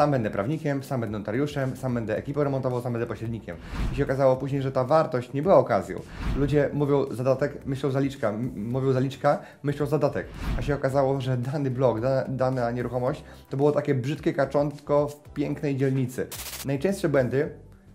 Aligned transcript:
Sam 0.00 0.10
będę 0.10 0.30
prawnikiem, 0.30 0.82
sam 0.82 1.00
będę 1.00 1.18
notariuszem, 1.18 1.76
sam 1.76 1.94
będę 1.94 2.16
ekipą 2.16 2.44
remontową, 2.44 2.80
sam 2.80 2.92
będę 2.92 3.06
pośrednikiem. 3.06 3.56
I 3.92 3.96
się 3.96 4.04
okazało 4.04 4.36
później, 4.36 4.62
że 4.62 4.72
ta 4.72 4.84
wartość 4.84 5.32
nie 5.32 5.42
była 5.42 5.54
okazją. 5.54 6.00
Ludzie 6.36 6.70
mówią 6.72 7.04
zadatek, 7.10 7.66
myślą 7.66 7.90
zaliczka, 7.90 8.32
mówią 8.56 8.92
zaliczka, 8.92 9.38
myślą 9.62 9.86
zadatek. 9.86 10.26
A 10.58 10.62
się 10.62 10.74
okazało, 10.74 11.20
że 11.20 11.36
dany 11.36 11.70
blok, 11.70 12.00
dana, 12.00 12.24
dana 12.28 12.70
nieruchomość 12.70 13.24
to 13.50 13.56
było 13.56 13.72
takie 13.72 13.94
brzydkie 13.94 14.32
kaczątko 14.32 15.08
w 15.08 15.32
pięknej 15.32 15.76
dzielnicy. 15.76 16.26
Najczęstsze 16.66 17.08
błędy 17.08 17.50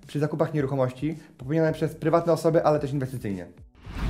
przy 0.08 0.20
zakupach 0.20 0.54
nieruchomości 0.54 1.18
popełniane 1.38 1.74
przez 1.74 1.96
prywatne 1.96 2.34
osoby, 2.34 2.66
ale 2.66 2.80
też 2.80 2.94
inwestycyjnie. 2.94 3.65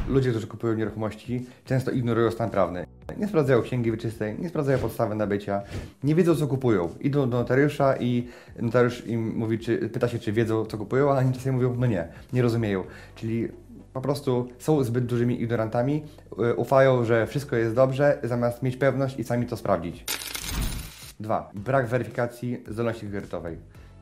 Ludzie, 0.08 0.32
którzy 0.32 0.48
kupują 0.48 0.74
nieruchomości, 0.74 1.46
często 1.66 1.92
ignorują 1.92 2.32
stan 2.32 2.50
prawny. 2.50 2.86
Nie 3.18 3.28
sprawdzają 3.28 3.62
księgi 3.62 3.92
wieczystej, 3.92 4.40
nie 4.40 4.50
sprawdzają 4.50 4.78
podstawy 4.78 5.16
nabycia, 5.16 5.62
nie 6.04 6.16
wiedzą 6.16 6.36
co 6.36 6.48
kupują. 6.48 6.90
Idą 7.02 7.30
do 7.30 7.38
notariusza 7.38 7.98
i 7.98 8.28
notariusz 8.60 9.08
im 9.08 9.38
mówi, 9.38 9.60
czy, 9.60 9.90
pyta 9.90 10.08
się, 10.08 10.20
czy 10.20 10.32
wiedzą 10.32 10.66
co 10.66 10.78
kupują, 10.78 11.12
a 11.12 11.18
oni 11.18 11.34
czasem 11.34 11.56
mówią, 11.56 11.76
no 11.80 11.86
nie, 11.86 12.08
nie 12.34 12.42
rozumieją. 12.42 12.84
Czyli 13.16 13.48
po 13.94 14.02
prostu 14.02 14.48
są 14.60 14.84
zbyt 14.84 15.06
dużymi 15.06 15.42
ignorantami, 15.42 16.04
y, 16.52 16.56
ufają, 16.56 17.06
że 17.06 17.28
wszystko 17.28 17.56
jest 17.56 17.76
dobrze, 17.76 18.20
zamiast 18.24 18.64
mieć 18.64 18.78
pewność 18.78 19.20
i 19.20 19.24
sami 19.24 19.46
to 19.46 19.58
sprawdzić. 19.58 20.06
Dwa. 21.20 21.52
Brak 21.54 21.88
weryfikacji 21.88 22.64
zdolności 22.68 23.08
kredytowej. 23.08 23.58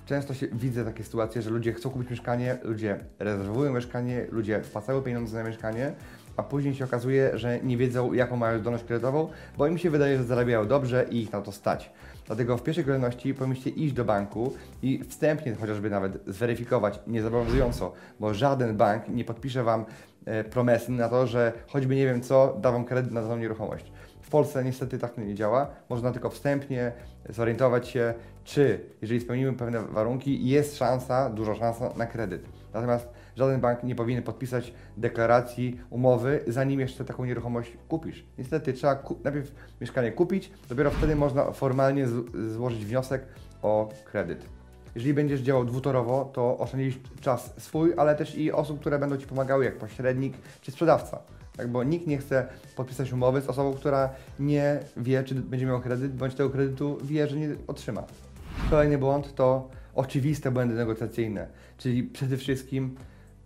Często 0.05 0.33
się 0.33 0.47
widzę 0.47 0.85
takie 0.85 1.03
sytuacje, 1.03 1.41
że 1.41 1.49
ludzie 1.49 1.73
chcą 1.73 1.89
kupić 1.89 2.09
mieszkanie, 2.09 2.57
ludzie 2.63 2.99
rezerwują 3.19 3.73
mieszkanie, 3.73 4.27
ludzie 4.31 4.61
wpłacają 4.61 5.01
pieniądze 5.01 5.37
na 5.37 5.49
mieszkanie, 5.49 5.93
a 6.37 6.43
później 6.43 6.75
się 6.75 6.85
okazuje, 6.85 7.37
że 7.37 7.59
nie 7.63 7.77
wiedzą, 7.77 8.13
jaką 8.13 8.35
mają 8.35 8.59
zdolność 8.59 8.83
kredytową, 8.83 9.29
bo 9.57 9.67
im 9.67 9.77
się 9.77 9.89
wydaje, 9.89 10.17
że 10.17 10.23
zarabiają 10.23 10.67
dobrze 10.67 11.05
i 11.09 11.21
ich 11.21 11.31
na 11.31 11.41
to 11.41 11.51
stać. 11.51 11.91
Dlatego 12.25 12.57
w 12.57 12.63
pierwszej 12.63 12.85
kolejności 12.85 13.33
powinniście 13.33 13.69
iść 13.69 13.93
do 13.93 14.05
banku 14.05 14.53
i 14.81 15.03
wstępnie 15.03 15.55
chociażby 15.55 15.89
nawet 15.89 16.19
zweryfikować 16.27 16.99
niezobowiązująco, 17.07 17.93
bo 18.19 18.33
żaden 18.33 18.77
bank 18.77 19.07
nie 19.09 19.25
podpisze 19.25 19.63
Wam 19.63 19.85
e, 20.25 20.43
promesy 20.43 20.91
na 20.91 21.09
to, 21.09 21.27
że 21.27 21.53
choćby 21.67 21.95
nie 21.95 22.05
wiem 22.05 22.21
co, 22.21 22.57
da 22.61 22.71
Wam 22.71 22.85
kredyt 22.85 23.11
na 23.11 23.21
daną 23.21 23.37
nieruchomość. 23.37 23.91
Polsce 24.33 24.63
niestety 24.63 24.99
tak 24.99 25.17
nie 25.17 25.35
działa. 25.35 25.67
Można 25.89 26.11
tylko 26.11 26.29
wstępnie 26.29 26.91
zorientować 27.29 27.87
się, 27.87 28.13
czy 28.43 28.79
jeżeli 29.01 29.19
spełnimy 29.19 29.53
pewne 29.53 29.81
warunki, 29.81 30.49
jest 30.49 30.77
szansa, 30.77 31.29
duża 31.29 31.55
szansa 31.55 31.89
na 31.97 32.05
kredyt. 32.05 32.45
Natomiast 32.73 33.07
żaden 33.35 33.61
bank 33.61 33.83
nie 33.83 33.95
powinien 33.95 34.23
podpisać 34.23 34.73
deklaracji, 34.97 35.79
umowy, 35.89 36.43
zanim 36.47 36.79
jeszcze 36.79 37.05
taką 37.05 37.25
nieruchomość 37.25 37.77
kupisz. 37.87 38.25
Niestety 38.37 38.73
trzeba 38.73 38.95
ku 38.95 39.17
najpierw 39.23 39.51
mieszkanie 39.81 40.11
kupić, 40.11 40.51
dopiero 40.69 40.91
wtedy 40.91 41.15
można 41.15 41.51
formalnie 41.51 42.07
złożyć 42.47 42.85
wniosek 42.85 43.21
o 43.61 43.89
kredyt. 44.05 44.45
Jeżeli 44.95 45.13
będziesz 45.13 45.41
działał 45.41 45.65
dwutorowo, 45.65 46.29
to 46.33 46.57
oszczędzisz 46.57 46.99
czas 47.21 47.53
swój, 47.57 47.93
ale 47.97 48.15
też 48.15 48.35
i 48.35 48.51
osób, 48.51 48.79
które 48.79 48.99
będą 48.99 49.17
Ci 49.17 49.27
pomagały, 49.27 49.65
jak 49.65 49.77
pośrednik 49.77 50.33
czy 50.61 50.71
sprzedawca. 50.71 51.19
Tak, 51.57 51.67
bo 51.67 51.83
nikt 51.83 52.07
nie 52.07 52.17
chce 52.17 52.47
podpisać 52.75 53.13
umowy 53.13 53.41
z 53.41 53.47
osobą, 53.47 53.73
która 53.73 54.09
nie 54.39 54.79
wie, 54.97 55.23
czy 55.23 55.35
będzie 55.35 55.65
miał 55.65 55.81
kredyt, 55.81 56.13
bądź 56.15 56.35
tego 56.35 56.49
kredytu 56.49 56.97
wie, 57.03 57.27
że 57.27 57.37
nie 57.37 57.49
otrzyma. 57.67 58.03
Kolejny 58.69 58.97
błąd 58.97 59.35
to 59.35 59.69
oczywiste 59.95 60.51
błędy 60.51 60.75
negocjacyjne, 60.75 61.47
czyli 61.77 62.03
przede 62.03 62.37
wszystkim 62.37 62.95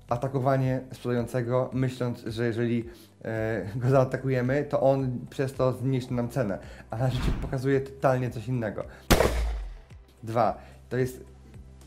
atakowanie 0.09 0.81
sprzedającego, 0.94 1.69
myśląc, 1.74 2.24
że 2.25 2.46
jeżeli 2.46 2.90
e, 3.25 3.66
go 3.75 3.90
zaatakujemy, 3.90 4.64
to 4.69 4.81
on 4.81 5.19
przez 5.29 5.53
to 5.53 5.74
zmniejszy 5.74 6.14
nam 6.14 6.29
cenę, 6.29 6.59
a 6.90 6.97
na 6.97 7.09
życie 7.09 7.31
pokazuje 7.41 7.81
totalnie 7.81 8.29
coś 8.29 8.47
innego. 8.47 8.84
Dwa, 10.24 10.62
to 10.90 10.97
jest 10.97 11.24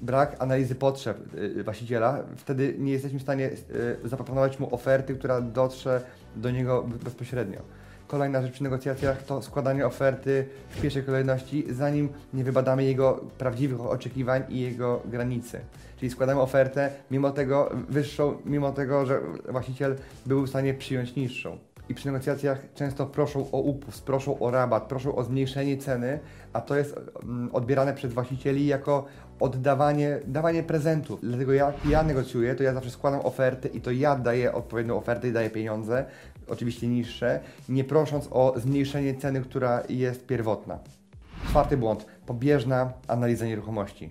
brak 0.01 0.37
analizy 0.39 0.75
potrzeb 0.75 1.35
y, 1.35 1.65
właściciela. 1.65 2.23
Wtedy 2.37 2.75
nie 2.79 2.93
jesteśmy 2.93 3.19
w 3.19 3.23
stanie 3.23 3.51
y, 4.05 4.09
zaproponować 4.09 4.59
mu 4.59 4.75
oferty, 4.75 5.15
która 5.15 5.41
dotrze 5.41 6.03
do 6.37 6.51
niego 6.51 6.83
bezpośrednio. 7.05 7.61
Kolejna 8.07 8.43
rzecz 8.43 8.53
przy 8.53 8.63
negocjacjach 8.63 9.23
to 9.23 9.43
składanie 9.43 9.87
oferty 9.87 10.47
w 10.71 10.81
pierwszej 10.81 11.03
kolejności, 11.03 11.67
zanim 11.71 12.09
nie 12.35 12.45
wybadamy 12.45 12.85
jego 12.85 13.25
prawdziwych 13.39 13.81
oczekiwań 13.81 14.43
i 14.49 14.61
jego 14.61 15.03
granicy. 15.05 15.61
Czyli 15.97 16.11
składamy 16.11 16.41
ofertę 16.41 16.91
mimo 17.11 17.31
tego 17.31 17.71
wyższą, 17.89 18.37
mimo 18.45 18.73
tego, 18.73 19.07
że 19.07 19.21
właściciel 19.49 19.97
był 20.27 20.47
w 20.47 20.49
stanie 20.49 20.75
przyjąć 20.75 21.17
niższą. 21.17 21.70
I 21.91 21.95
przy 21.95 22.07
negocjacjach 22.07 22.73
często 22.75 23.07
proszą 23.07 23.51
o 23.53 23.61
upust, 23.61 24.05
proszą 24.05 24.39
o 24.39 24.51
rabat, 24.51 24.83
proszą 24.83 25.15
o 25.15 25.25
zmniejszenie 25.25 25.79
ceny, 25.79 26.19
a 26.53 26.61
to 26.61 26.77
jest 26.77 27.01
mm, 27.23 27.51
odbierane 27.53 27.95
przez 27.95 28.13
właścicieli 28.13 28.67
jako 28.67 29.05
oddawanie, 29.41 30.21
dawanie 30.27 30.63
prezentów. 30.63 31.21
Dlatego 31.23 31.53
jak 31.53 31.87
ja 31.87 32.03
negocjuję, 32.03 32.55
to 32.55 32.63
ja 32.63 32.75
zawsze 32.75 32.91
składam 32.91 33.21
oferty 33.21 33.69
i 33.69 33.81
to 33.81 33.91
ja 33.91 34.17
daję 34.17 34.53
odpowiednią 34.53 34.97
ofertę 34.97 35.29
i 35.29 35.33
daję 35.33 35.51
pieniądze, 35.51 36.05
oczywiście 36.49 36.89
niższe, 36.89 37.41
nie 37.69 37.85
prosząc 37.85 38.29
o 38.31 38.55
zmniejszenie 38.57 39.15
ceny, 39.15 39.41
która 39.41 39.83
jest 39.89 40.27
pierwotna. 40.27 40.79
Czwarty 41.49 41.77
błąd. 41.77 42.07
Pobieżna 42.27 42.93
analiza 43.09 43.47
nieruchomości. 43.47 44.11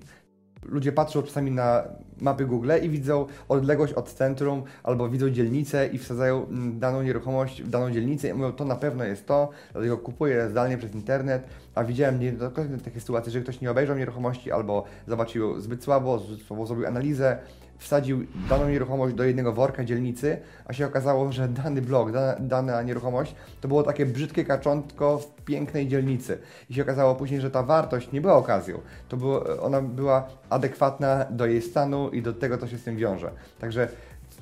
Ludzie 0.66 0.92
patrzą 0.92 1.24
czasami 1.24 1.52
na 1.52 1.84
mapy 2.22 2.46
Google 2.46 2.72
i 2.82 2.90
widzą 2.90 3.26
odległość 3.50 3.94
od 3.94 4.14
centrum 4.14 4.64
albo 4.84 5.10
widzą 5.10 5.30
dzielnicę 5.30 5.88
i 5.88 5.98
wsadzają 5.98 6.48
mm, 6.48 6.80
daną 6.80 7.02
nieruchomość 7.02 7.64
w 7.64 7.70
daną 7.70 7.92
dzielnicę 7.92 8.30
i 8.30 8.34
mówią, 8.34 8.52
to 8.52 8.66
na 8.66 8.76
pewno 8.76 9.04
jest 9.04 9.28
to, 9.28 9.50
dlatego 9.72 9.98
kupuję 9.98 10.50
zdalnie 10.50 10.78
przez 10.78 10.96
internet, 10.96 11.44
a 11.76 11.84
widziałem 11.84 12.20
niejednokrotnie 12.20 12.78
takie 12.78 13.00
sytuacje, 13.00 13.32
że 13.32 13.42
ktoś 13.42 13.62
nie 13.62 13.72
obejrzał 13.72 13.98
nieruchomości 13.98 14.52
albo 14.52 14.84
zobaczył 15.08 15.60
zbyt 15.60 15.84
słabo, 15.84 16.20
zbyt 16.20 16.42
słabo 16.42 16.66
zrobił 16.66 16.88
analizę, 16.88 17.38
wsadził 17.80 18.26
daną 18.50 18.70
nieruchomość 18.70 19.16
do 19.16 19.24
jednego 19.24 19.54
worka 19.54 19.84
dzielnicy, 19.84 20.38
a 20.66 20.74
się 20.74 20.86
okazało, 20.86 21.32
że 21.32 21.48
dany 21.48 21.82
blok, 21.82 22.12
dana, 22.12 22.36
dana 22.40 22.82
nieruchomość 22.82 23.36
to 23.62 23.68
było 23.68 23.84
takie 23.84 24.06
brzydkie 24.06 24.46
kaczątko 24.46 25.18
w 25.18 25.42
pięknej 25.42 25.88
dzielnicy. 25.88 26.38
I 26.70 26.74
się 26.74 26.82
okazało 26.82 27.16
później, 27.16 27.42
że 27.42 27.52
ta 27.52 27.64
wartość 27.64 28.12
nie 28.12 28.22
była 28.22 28.34
okazją, 28.34 28.80
to 29.10 29.18
było, 29.18 29.62
ona 29.62 29.82
była 29.82 30.28
adekwatna 30.50 31.26
do 31.30 31.46
jej 31.46 31.62
stanu 31.62 32.09
i 32.12 32.22
do 32.22 32.34
tego, 32.34 32.58
co 32.58 32.68
się 32.68 32.78
z 32.78 32.84
tym 32.84 32.98
wiąże. 32.98 33.32
Także 33.60 33.88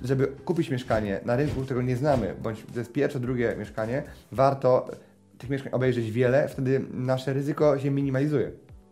żeby 0.03 0.27
kupić 0.27 0.69
mieszkanie 0.69 1.19
na 1.25 1.35
rynku, 1.35 1.61
którego 1.61 1.81
nie 1.81 1.95
znamy, 1.95 2.35
bądź 2.41 2.63
to 2.73 2.79
jest 2.79 2.91
pierwsze, 2.91 3.19
drugie 3.19 3.55
mieszkanie, 3.59 4.03
warto 4.31 4.91
tych 5.37 5.49
mieszkań 5.49 5.73
obejrzeć 5.73 6.11
wiele, 6.11 6.47
wtedy 6.47 6.81
nasze 6.91 7.33
ryzyko 7.33 7.79
się 7.79 7.91
minimalizuje 7.91 8.51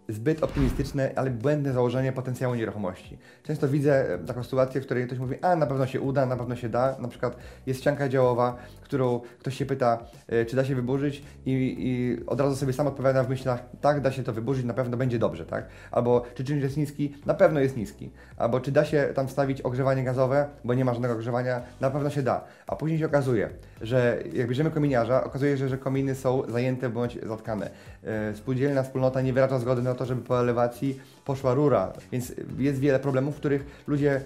zbyt 0.10 0.44
optymistyczne, 0.44 1.12
ale 1.16 1.32
błędne 1.32 1.74
założenie 1.74 2.12
potencjału 2.12 2.56
nieruchomości. 2.56 3.18
Często 3.44 3.68
widzę 3.68 4.14
e, 4.14 4.18
taką 4.20 4.44
sytuację, 4.44 4.82
w 4.82 4.86
której 4.86 5.08
ktoś 5.08 5.20
mówi, 5.20 5.36
a 5.42 5.56
na 5.56 5.66
pewno 5.66 5.88
się 5.88 6.02
uda, 6.02 6.26
na 6.26 6.36
pewno 6.36 6.56
się 6.56 6.70
da. 6.70 6.98
Na 7.00 7.08
przykład 7.08 7.38
jest 7.66 7.80
ścianka 7.80 8.10
działowa, 8.10 8.58
którą 8.86 9.22
ktoś 9.40 9.58
się 9.58 9.66
pyta, 9.66 9.98
e, 10.28 10.46
czy 10.46 10.56
da 10.56 10.66
się 10.66 10.76
wyburzyć 10.76 11.24
i, 11.46 11.52
i 11.80 12.18
od 12.28 12.40
razu 12.40 12.56
sobie 12.56 12.74
sam 12.74 12.88
odpowiada 12.88 13.24
w 13.24 13.30
myślach, 13.30 13.64
tak, 13.82 14.02
da 14.02 14.12
się 14.12 14.24
to 14.24 14.34
wyburzyć, 14.34 14.66
na 14.66 14.74
pewno 14.74 14.98
będzie 14.98 15.20
dobrze, 15.20 15.46
tak? 15.46 15.68
Albo 15.92 16.24
czy 16.36 16.44
czynnik 16.44 16.64
jest 16.64 16.78
niski? 16.78 17.16
Na 17.26 17.34
pewno 17.34 17.60
jest 17.60 17.78
niski. 17.78 18.12
Albo 18.38 18.60
czy 18.60 18.72
da 18.72 18.86
się 18.86 19.10
tam 19.16 19.28
wstawić 19.28 19.62
ogrzewanie 19.62 20.04
gazowe, 20.04 20.48
bo 20.64 20.74
nie 20.74 20.86
ma 20.86 20.94
żadnego 20.94 21.14
ogrzewania? 21.14 21.62
Na 21.82 21.90
pewno 21.92 22.10
się 22.10 22.22
da. 22.22 22.44
A 22.68 22.76
później 22.76 23.00
się 23.00 23.06
okazuje, 23.06 23.50
że 23.82 24.24
jak 24.34 24.48
bierzemy 24.48 24.72
kominiarza, 24.72 25.24
okazuje 25.24 25.58
się, 25.58 25.70
że 25.70 25.78
kominy 25.78 26.16
są 26.16 26.44
zajęte 26.48 26.90
bądź 26.90 27.18
zatkane. 27.24 27.70
E, 28.04 28.36
spółdzielna 28.36 28.84
wspólnota 28.84 29.22
nie 29.22 29.34
wyraża 29.34 29.60
zgody 29.60 29.82
na 29.82 29.96
to, 29.96 30.06
żeby 30.06 30.22
po 30.22 30.40
elewacji 30.40 31.00
poszła 31.26 31.54
rura, 31.54 31.94
więc 32.12 32.34
jest 32.58 32.80
wiele 32.80 33.00
problemów, 33.00 33.36
w 33.36 33.38
których 33.38 33.84
ludzie 33.88 34.22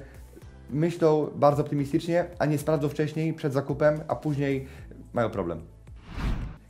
myślą 0.69 1.31
bardzo 1.35 1.61
optymistycznie, 1.61 2.25
a 2.39 2.45
nie 2.45 2.57
sprawdzą 2.57 2.89
wcześniej 2.89 3.33
przed 3.33 3.53
zakupem, 3.53 3.99
a 4.07 4.15
później 4.15 4.67
mają 5.13 5.29
problem. 5.29 5.61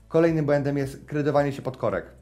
Kolejnym 0.08 0.46
błędem 0.46 0.78
jest 0.78 1.06
kredytowanie 1.06 1.52
się 1.52 1.62
pod 1.62 1.78
korek. 1.78 2.19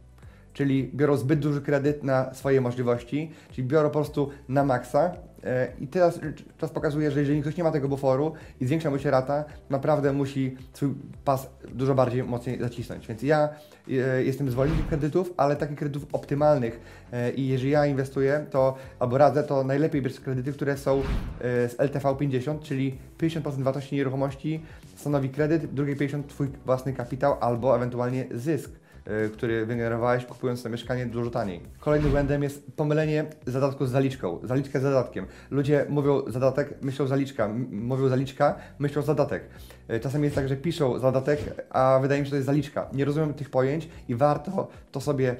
Czyli 0.58 0.92
biorą 0.94 1.18
zbyt 1.18 1.40
duży 1.40 1.62
kredyt 1.62 2.04
na 2.04 2.34
swoje 2.34 2.62
możliwości, 2.62 3.32
czyli 3.52 3.68
biorą 3.68 3.90
po 3.90 3.94
prostu 3.94 4.30
na 4.50 4.64
maksa 4.66 5.12
E, 5.44 5.68
I 5.80 5.88
teraz 5.88 6.20
czas 6.58 6.72
pokazuje, 6.72 7.12
że 7.12 7.20
jeżeli 7.20 7.42
ktoś 7.42 7.58
nie 7.58 7.64
ma 7.64 7.72
tego 7.72 7.88
buforu 7.88 8.34
i 8.62 8.66
zwiększa 8.66 8.90
mu 8.90 9.00
się 9.00 9.12
rata, 9.12 9.46
naprawdę 9.70 10.14
musi 10.14 10.58
swój 10.74 10.90
pas 11.26 11.50
dużo 11.74 11.96
bardziej 11.96 12.24
mocniej 12.24 12.60
zacisnąć. 12.60 13.08
Więc 13.08 13.22
ja 13.22 13.50
e, 13.90 14.24
jestem 14.24 14.52
zwolennikiem 14.52 14.86
kredytów, 14.88 15.34
ale 15.38 15.56
takich 15.56 15.78
kredytów 15.78 16.08
optymalnych. 16.12 16.80
E, 17.14 17.32
I 17.32 17.48
jeżeli 17.48 17.72
ja 17.72 17.86
inwestuję, 17.86 18.46
to 18.52 18.76
albo 19.00 19.18
radzę, 19.18 19.44
to 19.44 19.64
najlepiej 19.64 20.02
brać 20.02 20.20
kredyty, 20.20 20.54
które 20.54 20.78
są 20.78 21.02
z 21.42 21.76
LTV 21.80 22.16
50, 22.16 22.64
czyli 22.64 22.98
50% 23.18 23.64
wartości 23.64 23.96
nieruchomości 23.96 24.64
stanowi 24.96 25.30
kredyt, 25.30 25.74
drugie 25.74 25.96
50% 25.96 26.24
Twój 26.24 26.48
własny 26.66 26.94
kapitał 26.94 27.38
albo 27.40 27.76
ewentualnie 27.76 28.26
zysk. 28.32 28.72
Y, 29.08 29.30
który 29.30 29.66
wygenerowałeś 29.66 30.26
kupując 30.26 30.64
to 30.64 30.70
mieszkanie 30.70 31.06
dużo 31.06 31.32
taniej. 31.32 31.62
Kolejnym 31.80 32.12
błędem 32.12 32.44
jest 32.44 32.72
pomylenie 32.76 33.26
zadatku 33.46 33.86
z 33.86 33.92
zaliczką. 33.92 34.40
Zaliczkę 34.44 34.80
z 34.80 34.84
zadatkiem. 34.84 35.26
Ludzie 35.52 35.86
mówią 35.90 36.22
zadatek, 36.28 36.82
myślą 36.82 37.08
zaliczka. 37.08 37.50
Mówią 37.72 38.08
zaliczka, 38.08 38.56
myślą 38.80 39.02
zadatek. 39.02 39.44
Y, 39.92 40.00
czasem 40.00 40.24
jest 40.24 40.36
tak, 40.36 40.48
że 40.48 40.56
piszą 40.56 41.00
zadatek, 41.00 41.40
a 41.70 42.00
wydaje 42.02 42.22
mi 42.22 42.26
się, 42.26 42.30
że 42.30 42.32
to 42.32 42.36
jest 42.36 42.46
zaliczka. 42.46 42.90
Nie 42.94 43.06
rozumiem 43.06 43.34
tych 43.34 43.50
pojęć 43.50 43.90
i 44.08 44.16
warto 44.16 44.68
to 44.92 45.02
sobie 45.02 45.36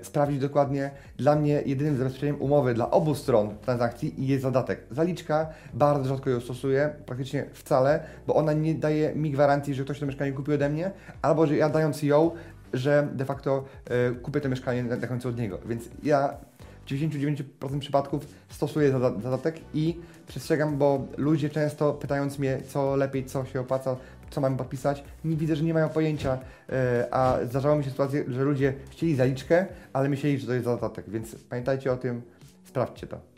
y, 0.00 0.04
sprawdzić 0.04 0.40
dokładnie. 0.40 0.90
Dla 1.16 1.36
mnie 1.36 1.62
jedynym 1.66 1.96
zabezpieczeniem 1.96 2.42
umowy 2.42 2.74
dla 2.74 2.90
obu 2.90 3.14
stron 3.14 3.58
transakcji 3.58 4.14
jest 4.26 4.42
zadatek. 4.42 4.80
Zaliczka, 4.90 5.48
bardzo 5.74 6.08
rzadko 6.08 6.30
ją 6.30 6.40
stosuję, 6.40 6.90
praktycznie 7.06 7.46
wcale, 7.52 8.00
bo 8.26 8.34
ona 8.34 8.52
nie 8.52 8.74
daje 8.74 9.14
mi 9.14 9.30
gwarancji, 9.30 9.74
że 9.74 9.84
ktoś 9.84 10.00
to 10.00 10.06
mieszkanie 10.06 10.32
kupi 10.32 10.52
ode 10.52 10.68
mnie, 10.68 10.90
albo 11.22 11.46
że 11.46 11.56
ja 11.56 11.68
dając 11.68 12.02
ją 12.02 12.30
że 12.72 13.08
de 13.12 13.24
facto 13.24 13.64
y, 14.10 14.14
kupię 14.14 14.40
to 14.40 14.48
mieszkanie 14.48 14.82
na, 14.82 14.96
na 14.96 15.06
końcu 15.06 15.28
od 15.28 15.38
niego. 15.38 15.58
Więc 15.66 15.88
ja 16.02 16.34
w 16.86 16.90
99% 16.90 17.78
przypadków 17.80 18.26
stosuję 18.48 18.90
zadatek 19.22 19.60
i 19.74 20.00
przestrzegam, 20.26 20.78
bo 20.78 21.06
ludzie 21.16 21.50
często 21.50 21.92
pytając 21.92 22.38
mnie, 22.38 22.62
co 22.68 22.96
lepiej, 22.96 23.24
co 23.24 23.44
się 23.44 23.60
opłaca, 23.60 23.96
co 24.30 24.40
mam 24.40 24.56
podpisać, 24.56 25.04
nie 25.24 25.36
widzę, 25.36 25.56
że 25.56 25.64
nie 25.64 25.74
mają 25.74 25.88
pojęcia, 25.88 26.34
y, 26.34 27.12
a 27.12 27.38
zdarzało 27.44 27.76
mi 27.76 27.84
się 27.84 27.90
sytuację, 27.90 28.24
że 28.28 28.44
ludzie 28.44 28.74
chcieli 28.90 29.16
zaliczkę, 29.16 29.66
ale 29.92 30.08
myśleli, 30.08 30.38
że 30.38 30.46
to 30.46 30.52
jest 30.52 30.64
zadatek, 30.64 31.10
więc 31.10 31.34
pamiętajcie 31.34 31.92
o 31.92 31.96
tym, 31.96 32.22
sprawdźcie 32.64 33.06
to 33.06 33.29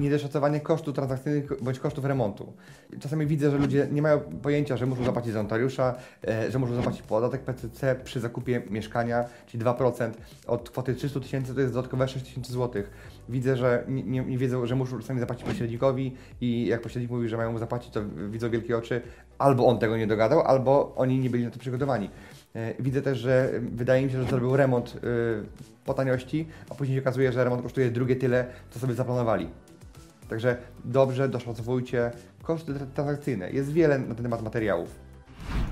niedoszacowanie 0.00 0.60
kosztów 0.60 0.94
transakcyjnych 0.94 1.62
bądź 1.62 1.78
kosztów 1.78 2.04
remontu. 2.04 2.52
Czasami 3.00 3.26
widzę, 3.26 3.50
że 3.50 3.58
ludzie 3.58 3.88
nie 3.92 4.02
mają 4.02 4.20
pojęcia, 4.20 4.76
że 4.76 4.86
muszą 4.86 5.04
zapłacić 5.04 5.32
za 5.32 5.42
notariusza, 5.42 5.94
e, 6.28 6.50
że 6.50 6.58
muszą 6.58 6.74
zapłacić 6.74 7.02
podatek 7.02 7.40
PCC 7.40 7.96
przy 8.04 8.20
zakupie 8.20 8.62
mieszkania, 8.70 9.24
czyli 9.46 9.64
2% 9.64 10.10
od 10.46 10.70
kwoty 10.70 10.94
300 10.94 11.20
tysięcy 11.20 11.54
to 11.54 11.60
jest 11.60 11.72
dodatkowe 11.74 12.08
6 12.08 12.24
tysięcy 12.24 12.52
złotych. 12.52 12.90
Widzę, 13.28 13.56
że 13.56 13.84
nie, 13.88 14.02
nie, 14.02 14.38
wiedzą, 14.38 14.66
że 14.66 14.74
muszą 14.74 14.98
czasami 14.98 15.20
zapłacić 15.20 15.44
pośrednikowi 15.44 16.16
i 16.40 16.66
jak 16.66 16.80
pośrednik 16.80 17.10
mówi, 17.10 17.28
że 17.28 17.36
mają 17.36 17.52
mu 17.52 17.58
zapłacić, 17.58 17.92
to 17.92 18.00
widzą 18.30 18.50
wielkie 18.50 18.76
oczy. 18.78 19.02
Albo 19.38 19.66
on 19.66 19.78
tego 19.78 19.96
nie 19.96 20.06
dogadał, 20.06 20.40
albo 20.40 20.94
oni 20.96 21.18
nie 21.18 21.30
byli 21.30 21.44
na 21.44 21.50
to 21.50 21.58
przygotowani. 21.58 22.10
E, 22.54 22.82
widzę 22.82 23.02
też, 23.02 23.18
że 23.18 23.50
wydaje 23.72 24.06
mi 24.06 24.12
się, 24.12 24.22
że 24.22 24.28
zrobił 24.28 24.56
remont 24.56 24.96
e, 24.96 25.00
po 25.84 25.94
taniości, 25.94 26.46
a 26.70 26.74
później 26.74 26.96
się 26.96 27.02
okazuje, 27.02 27.32
że 27.32 27.44
remont 27.44 27.62
kosztuje 27.62 27.90
drugie 27.90 28.16
tyle, 28.16 28.46
co 28.70 28.78
sobie 28.78 28.94
zaplanowali. 28.94 29.48
Także 30.30 30.56
dobrze 30.84 31.28
doszacowujcie 31.28 32.10
koszty 32.42 32.74
transakcyjne. 32.94 33.50
Jest 33.50 33.72
wiele 33.72 33.98
na 33.98 34.14
ten 34.14 34.24
temat 34.24 34.42
materiałów. 34.42 34.98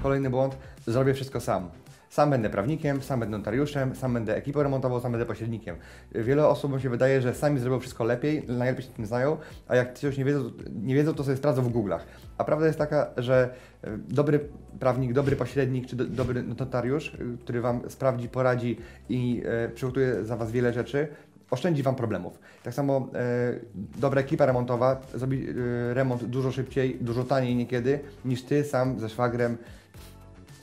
Kolejny 0.03 0.31
błąd, 0.31 0.59
zrobię 0.87 1.15
wszystko 1.15 1.41
sam. 1.41 1.71
Sam 2.11 2.31
będę 2.31 2.51
prawnikiem, 2.51 3.03
sam 3.03 3.21
będę 3.21 3.39
notariuszem, 3.39 3.95
sam 3.95 4.15
będę 4.15 4.37
ekipą 4.37 4.63
remontową, 4.63 5.01
sam 5.01 5.13
będę 5.13 5.27
pośrednikiem. 5.27 5.77
Wiele 6.13 6.49
osób 6.49 6.81
się 6.81 6.91
wydaje, 6.91 7.23
że 7.23 7.35
sami 7.35 7.61
zrobią 7.61 7.81
wszystko 7.81 8.05
lepiej, 8.05 8.43
najlepiej 8.49 8.85
się 8.85 8.91
tym 8.91 9.07
znają, 9.07 9.37
a 9.69 9.77
jak 9.77 9.99
coś 9.99 10.19
nie 10.19 10.25
wiedzą, 10.25 10.51
nie 10.83 10.95
wiedzą 10.95 11.15
to 11.15 11.25
sobie 11.25 11.37
sprawdzą 11.37 11.63
w 11.63 11.73
Google'ach. 11.73 12.01
A 12.39 12.45
prawda 12.45 12.67
jest 12.67 12.79
taka, 12.79 13.11
że 13.17 13.55
e, 13.85 13.99
dobry 14.09 14.41
prawnik, 14.81 15.13
dobry 15.13 15.37
pośrednik 15.37 15.87
czy 15.87 15.97
do, 15.97 16.05
dobry 16.05 16.43
notariusz, 16.43 17.15
e, 17.15 17.19
który 17.41 17.61
Wam 17.61 17.81
sprawdzi, 17.89 18.29
poradzi 18.29 18.79
i 19.09 19.43
e, 19.45 19.69
przygotuje 19.69 20.25
za 20.25 20.37
Was 20.37 20.53
wiele 20.53 20.73
rzeczy, 20.73 21.09
oszczędzi 21.51 21.83
Wam 21.83 21.95
problemów. 21.95 22.39
Tak 22.63 22.75
samo 22.75 23.09
e, 23.15 24.01
dobra 24.01 24.21
ekipa 24.21 24.47
remontowa 24.47 25.01
zrobi 25.15 25.49
e, 25.51 25.55
remont 25.95 26.25
dużo 26.25 26.53
szybciej, 26.53 26.99
dużo 27.01 27.25
taniej 27.25 27.57
niekiedy 27.57 28.01
niż 28.25 28.43
Ty 28.43 28.65
sam 28.65 29.01
ze 29.01 29.09
szwagrem. 29.09 29.57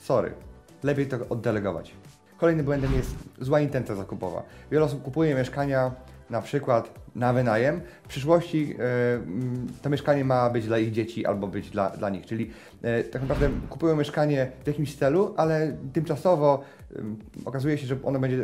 Sorry, 0.02 0.32
lepiej 0.82 1.06
to 1.06 1.16
oddelegować. 1.28 1.94
Kolejnym 2.36 2.66
błędem 2.66 2.94
jest 2.94 3.14
zła 3.40 3.60
intencja 3.60 3.94
zakupowa. 3.94 4.42
Wiele 4.70 4.84
osób 4.84 5.02
kupuje 5.02 5.34
mieszkania 5.34 5.94
na 6.30 6.42
przykład 6.42 7.05
na 7.16 7.32
wynajem. 7.32 7.80
W 8.02 8.08
przyszłości 8.08 8.76
y, 9.78 9.82
to 9.82 9.90
mieszkanie 9.90 10.24
ma 10.24 10.50
być 10.50 10.66
dla 10.66 10.78
ich 10.78 10.92
dzieci 10.92 11.26
albo 11.26 11.46
być 11.46 11.70
dla, 11.70 11.90
dla 11.90 12.10
nich, 12.10 12.26
czyli 12.26 12.50
y, 13.00 13.04
tak 13.04 13.22
naprawdę 13.22 13.48
kupują 13.68 13.96
mieszkanie 13.96 14.50
w 14.64 14.66
jakimś 14.66 14.96
celu, 14.96 15.34
ale 15.36 15.76
tymczasowo 15.92 16.62
y, 16.92 17.02
okazuje 17.44 17.78
się, 17.78 17.86
że 17.86 17.96
ono 18.02 18.18
będzie 18.18 18.38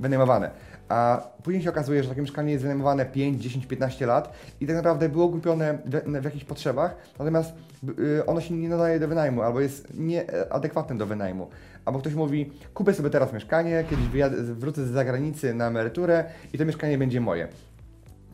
wynajmowane. 0.00 0.50
A 0.88 1.22
później 1.42 1.62
się 1.62 1.70
okazuje, 1.70 2.02
że 2.02 2.08
takie 2.08 2.20
mieszkanie 2.20 2.52
jest 2.52 2.62
wynajmowane 2.62 3.06
5, 3.06 3.42
10, 3.42 3.66
15 3.66 4.06
lat 4.06 4.32
i 4.60 4.66
tak 4.66 4.76
naprawdę 4.76 5.08
było 5.08 5.28
kupione 5.28 5.78
w, 5.84 6.20
w 6.20 6.24
jakichś 6.24 6.44
potrzebach, 6.44 6.96
natomiast 7.18 7.52
ono 8.26 8.40
się 8.40 8.54
nie 8.54 8.68
nadaje 8.68 9.00
do 9.00 9.08
wynajmu 9.08 9.42
albo 9.42 9.60
jest 9.60 9.98
nieadekwatne 9.98 10.98
do 10.98 11.06
wynajmu. 11.06 11.48
Albo 11.84 11.98
ktoś 11.98 12.14
mówi, 12.14 12.52
kupię 12.74 12.94
sobie 12.94 13.10
teraz 13.10 13.32
mieszkanie, 13.32 13.84
kiedyś 13.90 14.06
wrócę 14.42 14.86
z 14.86 14.90
zagranicy 14.90 15.54
na 15.54 15.66
emeryturę 15.66 16.24
i 16.52 16.58
to 16.58 16.64
mieszkanie 16.64 16.98
będzie 16.98 17.20
moje. 17.20 17.48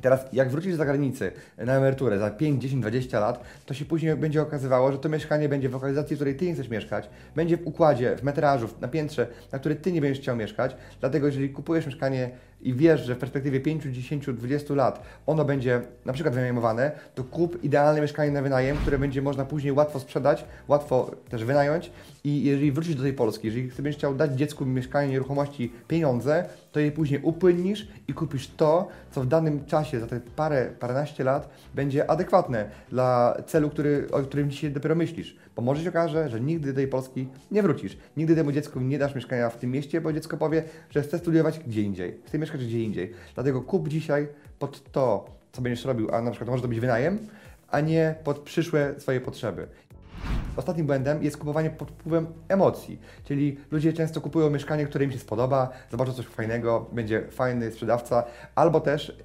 Teraz, 0.00 0.26
jak 0.32 0.50
wrócisz 0.50 0.74
z 0.74 0.76
zagranicy 0.76 1.32
na 1.58 1.72
emeryturę 1.72 2.18
za 2.18 2.30
5, 2.30 2.62
10, 2.62 2.80
20 2.80 3.20
lat, 3.20 3.44
to 3.66 3.74
się 3.74 3.84
później 3.84 4.16
będzie 4.16 4.42
okazywało, 4.42 4.92
że 4.92 4.98
to 4.98 5.08
mieszkanie 5.08 5.48
będzie 5.48 5.68
w 5.68 5.72
lokalizacji, 5.72 6.16
w 6.16 6.18
której 6.18 6.36
ty 6.36 6.46
nie 6.46 6.54
chcesz 6.54 6.68
mieszkać, 6.68 7.08
będzie 7.36 7.56
w 7.56 7.66
układzie, 7.66 8.16
w 8.16 8.22
metrażu, 8.22 8.68
na 8.80 8.88
piętrze, 8.88 9.26
na 9.52 9.58
której 9.58 9.78
ty 9.78 9.92
nie 9.92 10.00
będziesz 10.00 10.22
chciał 10.22 10.36
mieszkać. 10.36 10.76
Dlatego, 11.00 11.26
jeżeli 11.26 11.50
kupujesz 11.50 11.86
mieszkanie 11.86 12.30
i 12.66 12.74
wiesz, 12.74 13.00
że 13.00 13.14
w 13.14 13.18
perspektywie 13.18 13.60
5, 13.60 13.82
10, 13.84 14.26
20 14.26 14.74
lat 14.74 15.02
ono 15.26 15.44
będzie 15.44 15.80
na 16.04 16.12
przykład 16.12 16.34
wynajmowane, 16.34 16.92
to 17.14 17.24
kup 17.24 17.64
idealne 17.64 18.00
mieszkanie 18.00 18.30
na 18.30 18.42
wynajem, 18.42 18.76
które 18.76 18.98
będzie 18.98 19.22
można 19.22 19.44
później 19.44 19.72
łatwo 19.72 20.00
sprzedać, 20.00 20.44
łatwo 20.68 21.10
też 21.28 21.44
wynająć 21.44 21.90
i 22.24 22.44
jeżeli 22.44 22.72
wrócisz 22.72 22.94
do 22.94 23.02
tej 23.02 23.12
Polski, 23.12 23.46
jeżeli 23.46 23.68
będziesz 23.68 23.96
chciał 23.96 24.14
dać 24.14 24.32
dziecku 24.32 24.66
mieszkanie, 24.66 25.12
nieruchomości, 25.12 25.72
pieniądze, 25.88 26.44
to 26.72 26.80
je 26.80 26.92
później 26.92 27.20
upłynnisz 27.22 27.88
i 28.08 28.14
kupisz 28.14 28.48
to, 28.48 28.88
co 29.10 29.20
w 29.20 29.26
danym 29.26 29.64
czasie, 29.64 30.00
za 30.00 30.06
te 30.06 30.20
parę, 30.20 30.70
paręnaście 30.80 31.24
lat 31.24 31.48
będzie 31.74 32.10
adekwatne 32.10 32.70
dla 32.90 33.36
celu, 33.46 33.70
który, 33.70 34.06
o 34.12 34.22
którym 34.22 34.50
dzisiaj 34.50 34.70
dopiero 34.70 34.94
myślisz. 34.94 35.36
Bo 35.56 35.62
może 35.62 35.82
się 35.82 35.88
okaże, 35.88 36.28
że 36.28 36.40
nigdy 36.40 36.68
do 36.68 36.74
tej 36.74 36.88
Polski 36.88 37.28
nie 37.50 37.62
wrócisz. 37.62 37.96
Nigdy 38.16 38.34
temu 38.34 38.52
dziecku 38.52 38.80
nie 38.80 38.98
dasz 38.98 39.14
mieszkania 39.14 39.50
w 39.50 39.56
tym 39.56 39.70
mieście, 39.70 40.00
bo 40.00 40.12
dziecko 40.12 40.36
powie, 40.36 40.62
że 40.90 41.02
chce 41.02 41.18
studiować 41.18 41.58
gdzie 41.58 41.82
indziej. 41.82 42.20
Chce 42.26 42.38
mieszkać 42.38 42.55
gdzie 42.64 42.82
indziej. 42.82 43.12
Dlatego 43.34 43.62
kup 43.62 43.88
dzisiaj 43.88 44.28
pod 44.58 44.92
to, 44.92 45.30
co 45.52 45.62
będziesz 45.62 45.84
robił, 45.84 46.14
a 46.14 46.22
na 46.22 46.30
przykład 46.30 46.50
może 46.50 46.62
to 46.62 46.68
być 46.68 46.80
wynajem, 46.80 47.18
a 47.70 47.80
nie 47.80 48.14
pod 48.24 48.38
przyszłe 48.38 48.94
swoje 48.98 49.20
potrzeby. 49.20 49.66
Ostatnim 50.56 50.86
błędem 50.86 51.22
jest 51.22 51.36
kupowanie 51.36 51.70
pod 51.70 51.90
wpływem 51.90 52.26
emocji, 52.48 52.98
czyli 53.24 53.56
ludzie 53.70 53.92
często 53.92 54.20
kupują 54.20 54.50
mieszkanie, 54.50 54.86
które 54.86 55.04
im 55.04 55.12
się 55.12 55.18
spodoba, 55.18 55.70
zobaczą 55.90 56.12
coś 56.12 56.26
fajnego, 56.26 56.86
będzie 56.92 57.22
fajny 57.30 57.72
sprzedawca, 57.72 58.24
albo 58.54 58.80
też 58.80 59.16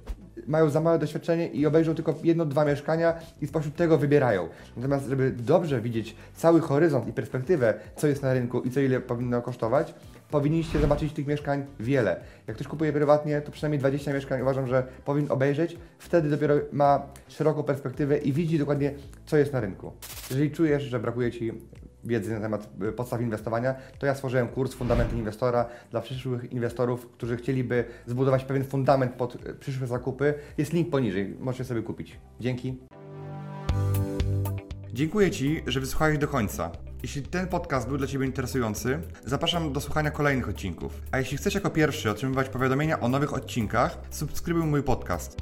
mają 0.46 0.70
za 0.70 0.80
małe 0.80 0.98
doświadczenie 0.98 1.48
i 1.48 1.66
obejrzą 1.66 1.94
tylko 1.94 2.14
jedno, 2.24 2.44
dwa 2.44 2.64
mieszkania 2.64 3.14
i 3.40 3.46
spośród 3.46 3.76
tego 3.76 3.98
wybierają. 3.98 4.48
Natomiast, 4.76 5.06
żeby 5.08 5.30
dobrze 5.30 5.80
widzieć 5.80 6.16
cały 6.34 6.60
horyzont 6.60 7.08
i 7.08 7.12
perspektywę, 7.12 7.74
co 7.96 8.06
jest 8.06 8.22
na 8.22 8.34
rynku 8.34 8.60
i 8.60 8.70
co 8.70 8.80
ile 8.80 9.00
powinno 9.00 9.42
kosztować, 9.42 9.94
powinniście 10.30 10.80
zobaczyć 10.80 11.12
tych 11.12 11.26
mieszkań 11.26 11.64
wiele. 11.80 12.20
Jak 12.46 12.56
ktoś 12.56 12.68
kupuje 12.68 12.92
prywatnie, 12.92 13.40
to 13.40 13.52
przynajmniej 13.52 13.78
20 13.78 14.12
mieszkań 14.12 14.42
uważam, 14.42 14.66
że 14.66 14.86
powinien 15.04 15.32
obejrzeć. 15.32 15.76
Wtedy 15.98 16.30
dopiero 16.30 16.54
ma 16.72 17.06
szeroką 17.28 17.62
perspektywę 17.62 18.18
i 18.18 18.32
widzi 18.32 18.58
dokładnie, 18.58 18.94
co 19.26 19.36
jest 19.36 19.52
na 19.52 19.60
rynku. 19.60 19.92
Jeżeli 20.30 20.50
czujesz, 20.50 20.82
że 20.82 21.00
brakuje 21.00 21.32
Ci 21.32 21.52
wiedzy 22.04 22.34
na 22.34 22.40
temat 22.40 22.68
y, 22.88 22.92
podstaw 22.92 23.20
inwestowania, 23.20 23.74
to 23.98 24.06
ja 24.06 24.14
stworzyłem 24.14 24.48
kurs 24.48 24.74
Fundamenty 24.74 25.16
Inwestora 25.16 25.66
dla 25.90 26.00
przyszłych 26.00 26.52
inwestorów, 26.52 27.08
którzy 27.12 27.36
chcieliby 27.36 27.84
zbudować 28.06 28.44
pewien 28.44 28.64
fundament 28.64 29.12
pod 29.12 29.34
y, 29.34 29.54
przyszłe 29.54 29.86
zakupy. 29.86 30.34
Jest 30.58 30.72
link 30.72 30.90
poniżej, 30.90 31.36
możecie 31.40 31.64
sobie 31.64 31.82
kupić. 31.82 32.18
Dzięki. 32.40 32.78
Dziękuję 34.92 35.30
Ci, 35.30 35.62
że 35.66 35.80
wysłuchałeś 35.80 36.18
do 36.18 36.28
końca. 36.28 36.70
Jeśli 37.02 37.22
ten 37.22 37.46
podcast 37.46 37.88
był 37.88 37.98
dla 37.98 38.06
Ciebie 38.06 38.26
interesujący, 38.26 38.98
zapraszam 39.24 39.72
do 39.72 39.80
słuchania 39.80 40.10
kolejnych 40.10 40.48
odcinków. 40.48 41.02
A 41.10 41.18
jeśli 41.18 41.36
chcesz 41.36 41.54
jako 41.54 41.70
pierwszy 41.70 42.10
otrzymywać 42.10 42.48
powiadomienia 42.48 43.00
o 43.00 43.08
nowych 43.08 43.34
odcinkach, 43.34 43.98
subskrybuj 44.10 44.62
mój 44.62 44.82
podcast. 44.82 45.36